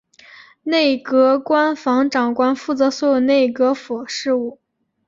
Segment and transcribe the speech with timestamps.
[0.63, 4.59] 内阁官房长官负责所有内阁府事务。